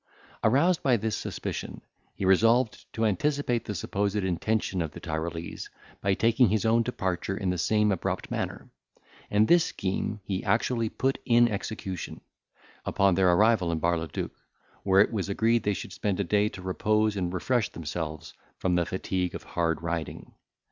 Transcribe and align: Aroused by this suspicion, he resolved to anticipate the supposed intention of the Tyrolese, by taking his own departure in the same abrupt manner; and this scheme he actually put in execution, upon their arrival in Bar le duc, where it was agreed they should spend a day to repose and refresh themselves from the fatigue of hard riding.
Aroused 0.43 0.81
by 0.81 0.97
this 0.97 1.15
suspicion, 1.15 1.79
he 2.15 2.25
resolved 2.25 2.91
to 2.91 3.05
anticipate 3.05 3.65
the 3.65 3.75
supposed 3.75 4.15
intention 4.15 4.81
of 4.81 4.93
the 4.93 4.99
Tyrolese, 4.99 5.69
by 6.01 6.15
taking 6.15 6.49
his 6.49 6.65
own 6.65 6.81
departure 6.81 7.37
in 7.37 7.51
the 7.51 7.57
same 7.59 7.91
abrupt 7.91 8.31
manner; 8.31 8.71
and 9.29 9.47
this 9.47 9.63
scheme 9.63 10.19
he 10.23 10.43
actually 10.43 10.89
put 10.89 11.19
in 11.23 11.47
execution, 11.47 12.21
upon 12.83 13.13
their 13.13 13.31
arrival 13.31 13.71
in 13.71 13.77
Bar 13.77 13.99
le 13.99 14.07
duc, 14.07 14.31
where 14.81 15.01
it 15.01 15.13
was 15.13 15.29
agreed 15.29 15.61
they 15.61 15.75
should 15.75 15.93
spend 15.93 16.19
a 16.19 16.23
day 16.23 16.49
to 16.49 16.63
repose 16.63 17.15
and 17.15 17.31
refresh 17.31 17.69
themselves 17.69 18.33
from 18.57 18.73
the 18.73 18.87
fatigue 18.87 19.35
of 19.35 19.43
hard 19.43 19.83
riding. 19.83 20.33